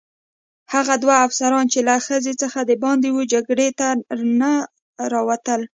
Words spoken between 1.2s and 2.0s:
افسران چې له